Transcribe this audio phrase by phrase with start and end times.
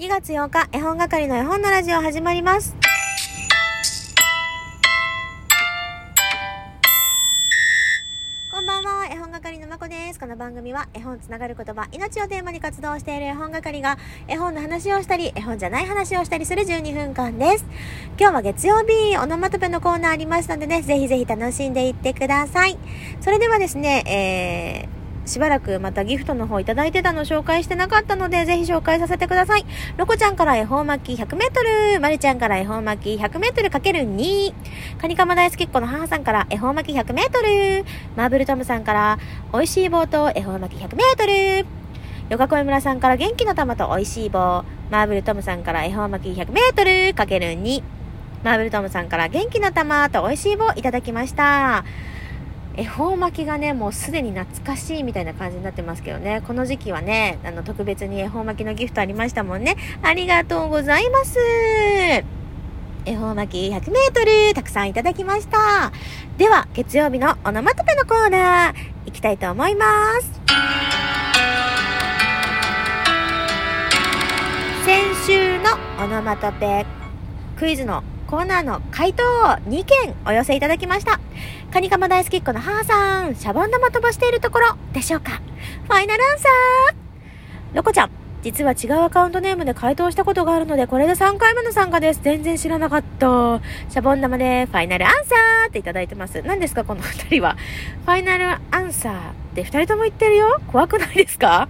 [0.00, 2.74] 2月8日、絵本係の絵本のラジオ始まります。
[8.50, 10.18] こんばんは、絵本係のまこです。
[10.18, 17.66] この番組は絵本つながる言葉、命をテーマに活動している絵本係が絵本の話をしたり、絵本じゃない話をしたりする12分間です。
[18.18, 22.78] 今日は月曜日、オノマトペのコーナーありますのでね、ぜひぜひ楽しんでいってください。
[23.20, 29.64] それではですね、えー、しばらくまたギフトの方いただいてたの紹介してなかったので、ぜひ紹介させてください。
[29.96, 31.62] ロコちゃんから恵方巻き100メート
[31.94, 34.54] ル、まるちゃんから恵方巻き100メートル ×2、
[34.98, 37.84] カニカマ大好きっ子の母さんから恵方巻き100メートル、
[38.16, 39.18] マーブルトムさんから
[39.52, 41.66] 美味しい棒と恵方巻き100メートル、
[42.28, 47.82] ヨガコエ村さんから元気の玉と美味しい棒、マーブルトムさんから恵方巻き100メートル ×2、
[48.42, 51.84] マーブルトムさんから元気の玉と美味しい棒いただきました。
[52.80, 56.42] 恵方巻きがね、もうすでに懐かしいみたいな感じになってますけどね。
[56.46, 59.76] この時期はね、あの、特別に恵方巻きのギフトありましたもんね。
[60.02, 61.38] ありがとうございます。
[63.04, 65.92] 恵方巻き100メートル、たくさんいただきました。
[66.38, 69.86] では、月曜日のオノマトペのコーナー、行きたいと思いま
[70.22, 70.40] す。
[74.86, 76.86] 先週のオノマトペ
[77.58, 81.18] クイズのコーナーの回答を2件お寄せいただきました。
[81.72, 85.40] カニカマ大好きっ子の母さん、シャボン玉飛ばしているところでしょうか
[85.88, 88.10] ファイナルアンサーロコちゃん、
[88.42, 92.20] 実は違うアカウントネームで回答したことがあるので、これで3回目の参加です。
[92.22, 93.60] 全然知らなかった。
[93.88, 96.40] シャボン玉でファイナルアンサーっていただいてます。
[96.42, 97.56] 何ですかこの2人は。
[98.04, 101.68] ファイナルアンサーって2人とも言ってるよ怖くないですか？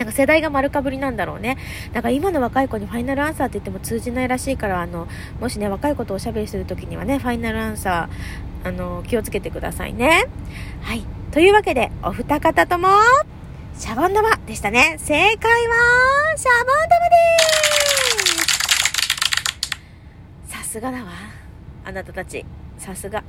[0.00, 1.58] なんか世代が丸かぶりなんだろうね。
[1.92, 5.06] だから今の若い子にファイナルアンサーって言っても通じないらしいから、あの、
[5.40, 10.26] もしね、若い子とおしゃべりするときにはね、ファイナルアンサー、あの、気をつけてくださいね。
[10.80, 11.04] はい。
[11.32, 12.88] というわけで、お二方とも、
[13.76, 14.96] シャボン玉でしたね。
[14.96, 17.16] 正解は、シャボン玉で
[20.46, 21.10] すさすがだわ。
[21.84, 22.46] あなたたち、
[22.78, 23.22] さすが。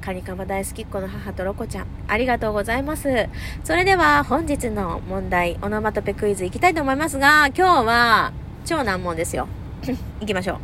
[0.00, 3.28] カニカマ大好きっ子の母とロコちゃん、ありがとうございます。
[3.64, 8.32] それでは、本日の問題、オノマトペクイズいきたいと思いますが、今日は、
[8.64, 9.48] 超難問ですよ。
[10.20, 10.58] いきましょう。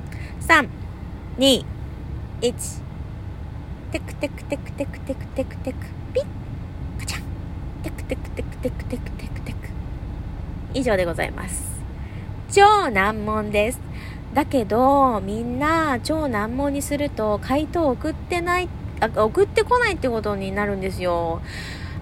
[0.44, 0.68] 3、
[1.38, 1.64] 2、
[2.40, 2.82] 1。
[3.92, 5.78] テクテクテクテクテクテクテク、
[6.14, 6.24] ピッ、
[6.98, 7.22] カチャン。
[7.82, 9.58] テクテクテクテクテクテクテク。
[10.74, 11.72] 以上でございます。
[12.50, 13.80] 超難問です。
[14.34, 18.68] だけど、みんな超難問にすると回答送ってない、あ
[19.16, 21.40] 送ってこないってことになるんですよ。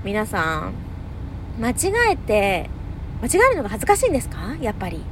[0.04, 0.72] 皆さん、
[1.60, 2.68] 間違えて、
[3.22, 4.56] 間違えるのが恥ずかしいんですか？
[4.60, 5.02] やっぱり。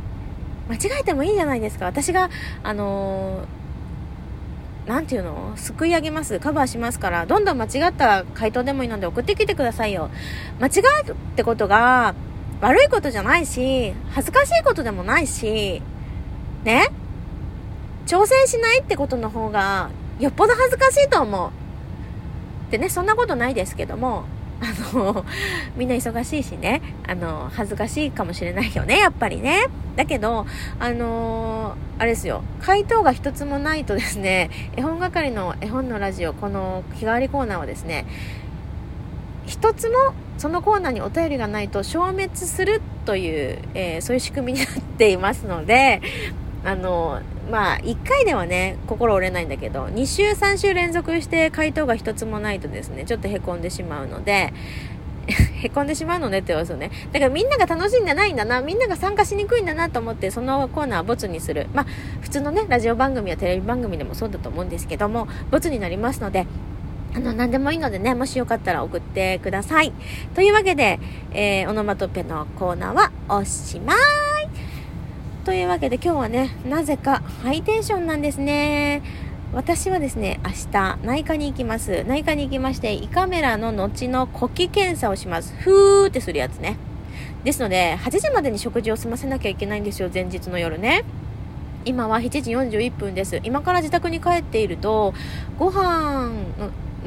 [0.68, 1.86] 間違えてもいいじゃないですか。
[1.86, 2.30] 私が、
[2.62, 5.52] あのーなんていうの？
[5.56, 6.40] 救い上げます。
[6.40, 10.08] カバーしますから、どんどん間違った回答でもいいので送ってきてくださいよ。
[10.60, 10.70] 間違
[11.04, 12.14] えるってことが
[12.62, 15.82] 悪いことじゃないし、恥ずかしいことでもないし、
[16.64, 16.88] ね？
[18.06, 21.50] 挑戦しないってことの方がよっぽど恥ずかしいと思う。
[22.70, 24.24] でね、そんなことないですけども、
[24.60, 25.24] あの、
[25.76, 29.66] みんな忙しいしね、あの、恥ずかしいかもしれないよね、やっぱりね。
[29.96, 30.46] だけど、
[30.78, 38.06] あのあれですよ、回答が一つもないとですね、絵本係の絵本のラジオ、この日替わりコーナーはですね、
[39.46, 44.68] 一つもそのコーナーにお便りがないと消滅するという、えーそういう仕組みになっ
[44.98, 46.00] ていますので、
[46.64, 54.52] あの、まあ、1回ではね、心折れないんだけど、2週、3週連続して回答が一つもないとですね、ちょっと凹んでしまうので、
[55.62, 56.90] 凹んでしまうのねって言われね。
[57.12, 61.66] だからみんなが楽しんでないんだな、みんなが参加しにくいんだなと思って、そのコーナーはボツにする。
[61.74, 61.86] まあ、
[62.20, 66.46] 普通のね、ラジオ番組やテレビ番組でもそうだと思うんですけども、ボツになりますので、
[67.14, 69.92] あの、何でもいいのでね、もしよかったら送ってください。
[70.34, 70.98] というわけで、
[71.32, 74.27] えー、オノマトペのコーナーはおしまい。
[75.48, 79.00] というわけで今日はね、なぜかハイテンションなんですね。
[79.54, 82.04] 私はですね、明日、内科に行きます。
[82.04, 85.54] 内科に行きまして、胃カメラの後の呼気検査をします。
[85.60, 86.76] ふーってするやつね。
[87.44, 91.02] ですので、8時までに食事を済ませなきゃいけないんですよ、前日の夜ね。
[91.86, 93.40] 今は7時41分です。
[93.42, 95.14] 今から自宅に帰っていると、
[95.58, 96.30] ご飯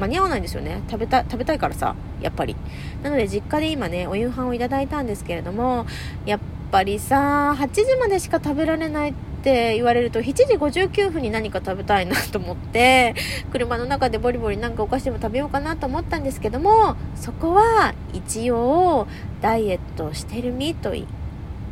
[0.00, 0.82] 間に合わないんですよね。
[0.90, 2.56] 食べた、食べたいからさ、やっぱり。
[3.04, 5.86] なので実家で今ね、お夕飯をいただいたんですけれども、
[6.26, 6.40] やっ
[6.72, 13.14] ぱりさ、8時までしか食べられないって言われると、7時59分に何か食べたいなと思って、
[13.52, 19.06] 車の中でボリボリなんかお菓子でも食べようかなと思ったんですけども、そこは一応
[19.42, 21.06] ダイエットしてる身とい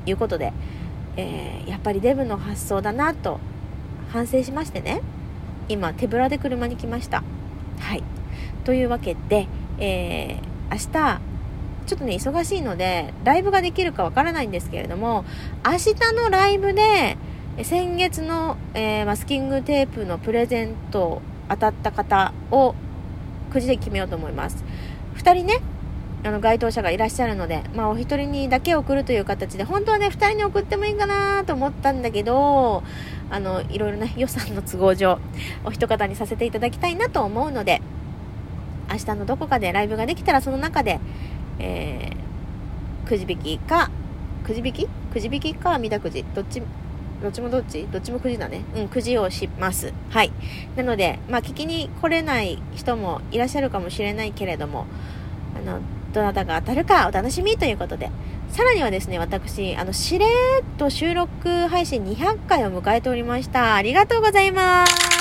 [0.07, 0.53] うことで、
[1.17, 3.41] えーやっぱりデブの発想だなと
[4.11, 5.01] 反省しましてね。
[5.69, 7.23] 今手ぶらで車に来ました。
[7.79, 8.03] はい。
[8.65, 9.49] というわけで、
[9.79, 11.21] えー明日
[11.87, 15.25] ちょっとね、忙しいので、ライブができるかわからないんですけれども、
[15.65, 17.17] 明日のライブで、
[17.63, 22.75] 先月の、えー、マスキングテープのプレゼント当たった方を
[23.51, 24.65] くじで決めようと思います。
[25.17, 25.61] 2人ね、
[26.23, 32.83] あの該当者がいらっしゃるので、まあ、お一人にだけ送るという形で、本当はね、2人に送ってもいいかなと思ったんだけど、
[33.31, 35.19] あの、いろいろね、予算の都合上、
[35.65, 37.81] お一方にさせていただきたいなと思うので、
[38.91, 41.01] 明日のどこかでライブができたら、その中で、
[41.61, 43.91] えー、くじ引きか、
[44.45, 44.89] くじ引き？
[45.13, 46.25] くじ引きか、みだくじ？
[46.35, 46.63] どっち、
[47.23, 47.87] どっちもどっち？
[47.93, 48.63] どっちもくじだね。
[48.75, 49.93] うん、くじをします。
[50.09, 50.33] はい。
[50.77, 54.87] なので、まあ、聞きに来れない人もいらっしゃるかもしれないけれども、
[55.57, 55.81] あの、
[56.13, 58.11] どなたが当たるかお楽しみということで、
[58.49, 60.33] さらにはですね、私、あの、しれーっ
[60.77, 63.77] と収録配信200回を迎えておりました。
[63.77, 65.20] ありがとうございます。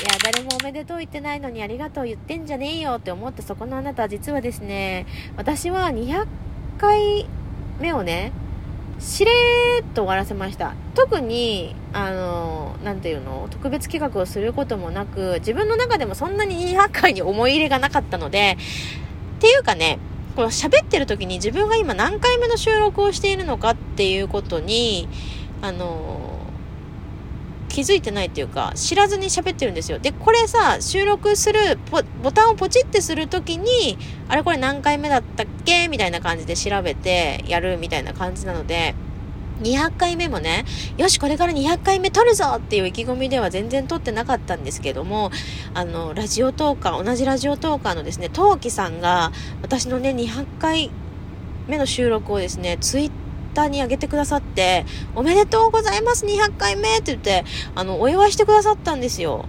[0.00, 5.04] いや、誰もおめでとう言ってないのにありがとう言ってんじゃねえよって思ったそこのあなた実はですね、
[5.36, 6.26] 私は200
[6.78, 7.26] 回
[7.80, 8.32] 目をね、
[8.98, 10.74] しれーっと終わらせました。
[10.94, 18.56] 特に、あの、なんていうの、特別企画をすることもなく、自分の中でもそんなに200回に思い入れがなかったので、
[19.36, 19.98] っていうかね、
[20.34, 25.08] この喋ってる時に自分が今何回目の収録をしているのかっていうことに、
[25.60, 26.19] あの
[27.70, 29.98] 気づいてないっていうか、知らずに喋ってるんですよ。
[29.98, 31.78] で、これさ、収録する
[32.22, 33.96] ボタンをポチってするときに、
[34.28, 35.88] あれこれ何回目だったっけ？
[35.88, 38.94] みたいな感じで調べてやるみたいな感じなので、
[39.62, 40.64] 200回目もね、
[40.96, 45.30] よし、これから200回目撮るぞっていう意気込みでは全然撮ってなかったんですけども、
[45.74, 49.32] あの、ラジオトーカー、同じラジオトーカーのですね、トウキさんが、
[49.62, 50.90] 私のね、200回
[51.68, 53.10] 目の収録をですね、ツイッ
[53.50, 57.44] ターに上げてくださって、おめでとうございます、200回目って言って、
[57.74, 59.44] あの、お祝いしてくださったんですよ。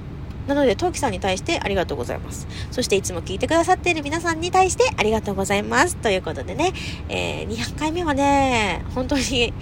[0.47, 2.47] なので、トウキさんに対してありがとうございます。
[2.71, 5.95] そしていつも聞いてくださっている皆さんに対してありがとうございます。
[5.95, 6.73] ということでね、
[7.09, 9.53] えー、200回目はね、本当に、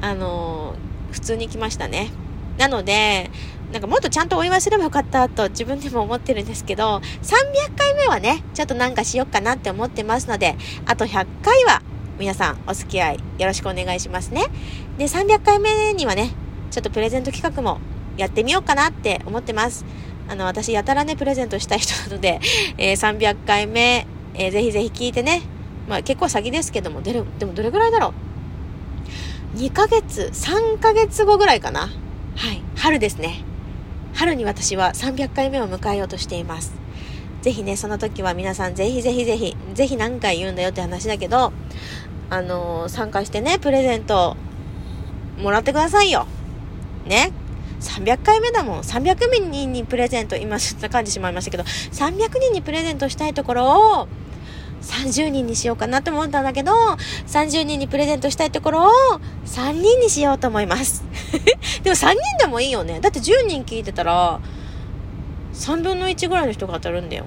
[0.00, 2.10] あのー、普通に来ましたね。
[2.58, 3.30] なので、
[3.72, 10.56] なんかもっとちゃんとお祝いすればよかったと自分でも思ってるんですけど、300回目はね、ちょっとなんかしよっかなって思ってますので、
[10.86, 11.82] あと100回は
[12.18, 14.44] 皆さんお付き合いよろしくお願いしますね。
[14.96, 16.30] で、300回目にはね、
[16.70, 17.78] ちょっとプレゼント企画も
[18.16, 19.84] やってみようかなって思ってます。
[20.28, 22.40] あの、私やたらね、プレゼントしたい人なので、
[22.78, 25.42] えー、300回目、えー、ぜひぜひ聞いてね。
[25.88, 28.14] まあ結構先ですけども、ででもどれぐらいだろ
[29.54, 31.80] う ?2 ヶ月、3ヶ月後ぐらいかな。
[31.80, 32.62] はい。
[32.76, 33.42] 春ですね。
[34.14, 36.85] 春に私は300回目を迎えようとしています。
[37.46, 41.52] ぜひね、その時は皆さんぜひぜひぜひ、ぜひ何回言うんだよって話だけど、
[42.28, 44.36] あのー、参加してね、プレゼント
[45.38, 46.26] もらってくださいよ。
[47.06, 47.30] ね
[47.80, 48.80] ？300回目だもん。
[48.80, 54.08] 300人にプレゼント、今ちょっと感じしまいましたけど、300人にプレゼントしたいところを、
[54.82, 56.72] 30人にしようかなと思ったんだけど、
[57.28, 58.90] 30人にプレゼントしたいところを
[59.44, 61.04] 3人にしようと思います。
[61.84, 62.98] でも3人でもいいよね。
[62.98, 64.40] だって10人聞いてたら、
[65.56, 67.24] 3分の1ぐらいの人が当たるんだよ。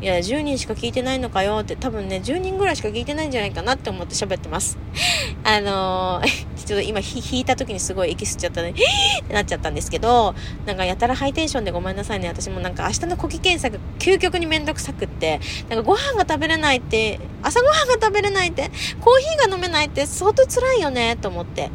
[0.00, 4.78] いや、10人しか聞いてないのかよって、多分ね、10人ぐらいしか聞いてないんじゃないかなって思って喋ってます。
[5.42, 6.26] あのー、
[6.64, 8.70] ちょっと今、引いた時にすごい息吸っちゃったね、
[9.24, 10.36] ってなっちゃったんですけど、
[10.66, 12.28] なんかやたらハイテンションでごめんなさいね。
[12.28, 21.70] 私もなんか明日の呼気検査が究極にめんどくさくって、なんかご飯が食べれないって、朝ごはんが食べれないって、コーヒーが飲めないって相当辛いよね、と思って。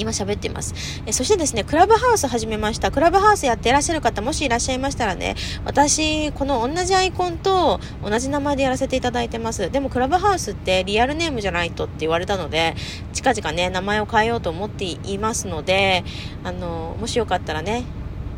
[0.00, 0.74] 今喋っています。
[1.04, 2.90] えそしてですね、クラブハウス始めました。
[2.90, 5.36] クラブハウスやっていらっしゃる方、もしいらっしゃいましたらね、
[5.66, 9.70] 私、この同じアイコンと同じ名前でやらせていただいてます。
[9.70, 12.74] でも、クラブハウスってリアルネームじゃないとって言われたので、
[13.12, 16.02] 近々ね、名前を変えようと思っていますので、
[16.44, 17.84] あの、もしよかったらね、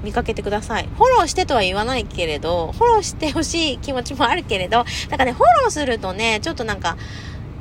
[0.02, 0.88] 見かけてください。
[0.96, 6.96] フォローしてとは言わないけれど、フォローしてほしい気持ちもあるけれど、なんかね、フォローするとね、ちょっとなんか、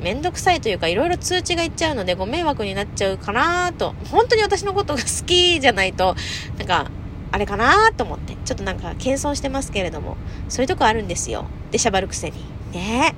[0.01, 3.93] めんどくさいというか、いろいろ通知がいっちゃうので、ご迷惑になっちゃうかなと。
[4.09, 6.15] 本当に私のことが好きじゃないと、
[6.57, 6.89] なんか、
[7.31, 10.17] あれかなと思って、ちょっとなんか、謙遜してますけれども、
[10.49, 11.45] そういうとこあるんですよ。
[11.71, 12.37] で、しゃばるくせに。
[12.73, 13.15] ね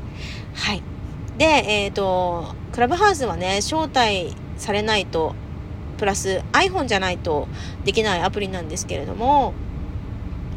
[0.54, 0.84] はい。
[1.38, 5.36] で、えっ、ー、と、クラブハウスはね、招待されないと、
[5.98, 7.48] プラス iPhone じゃないと
[7.86, 9.54] できないアプリなんですけれども、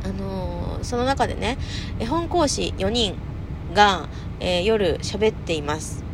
[0.04, 1.56] あのー、その中でね、
[2.00, 3.14] 絵本講師4人
[3.74, 4.08] が、
[4.40, 6.05] えー、夜喋っています。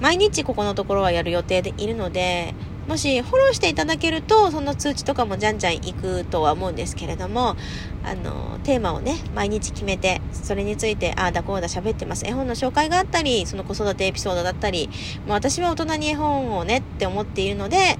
[0.00, 2.54] 毎日ここのところはやる予定でいるので、
[2.88, 7.56] もしフォローしていただけると、その通知とかもじゃんじゃん行くとは思うんですけれども、
[8.04, 12.26] あの、テーマをね、毎日決めて、それについて、ああだこうだ喋ってます。
[12.26, 14.88] 絵本の紹介があったり、その子育てエピソードだったり、
[15.26, 17.98] もう私は大人に絵本をねって思っているので、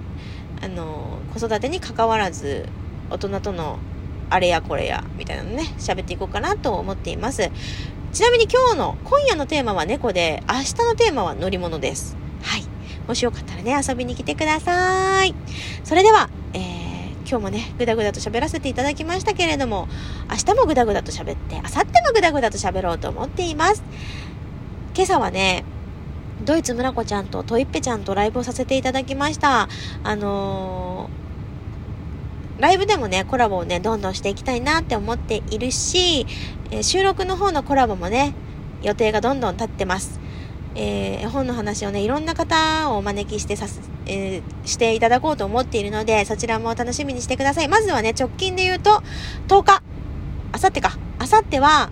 [0.62, 2.68] あの、子育てに関わらず、
[3.10, 3.78] 大人との
[4.30, 7.50] あれやこれや、みたいなのね、喋っていこうかなと思っています。
[8.14, 12.16] ちなみに今日の、今夜のテーマは猫で、明日のテーマは乗り物です。
[12.42, 12.62] はい。
[13.08, 15.34] もしよかったらね、遊びに来てください。
[15.82, 19.88] それでは、えー、今日もね、ぐだぐだと喋らせていただきましたけれども、
[20.30, 23.82] 明日もぐだぐだと喋って、明後日もぐだぐだと喋ろうと思っています。
[24.94, 25.64] 今朝はね、
[26.44, 29.68] ドイツ村子ちゃんとトイッペちゃんとライブをさせていただきました。
[30.04, 31.23] あのー、
[32.58, 36.26] ライブでもね、コラボをね、どんどんしていきたいなって思っているし、
[36.70, 38.34] えー、収録の方のコラボもね、
[38.82, 40.20] 予定がどんどん立ってます。
[40.76, 47.68] えー、本の話をね、いろんな方をお招きしてさす、えー、していただこうと思っているので、そちらも楽しみにしてください。
[47.68, 49.02] まずはね、直近で言うと、
[49.48, 49.82] 10日、
[50.52, 51.90] あさってか、あさっては、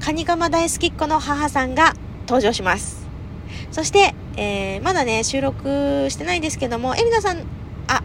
[0.00, 1.94] カニカマ大好きっ子の母さんが
[2.26, 3.06] 登場します。
[3.70, 7.38] そして、えー、まだね、収録してないんですけども、エリナさん、
[7.86, 8.02] あ、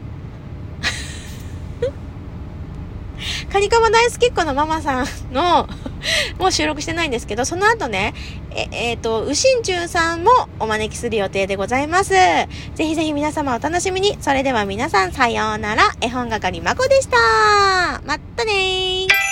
[3.52, 5.68] カニカマ大好きっ子のママさんの
[6.40, 8.14] もう収録してないんですけど、その後ね、
[8.52, 12.12] え、えっ、ー、と、右心中さんもお招きする予定でございます。
[12.12, 14.18] ぜひぜひ皆様お楽しみに。
[14.22, 15.84] それでは皆さんさようなら。
[16.02, 17.18] 絵本係まこでした。
[18.06, 19.29] まったねー。